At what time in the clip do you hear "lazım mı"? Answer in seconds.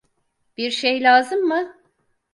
1.03-1.75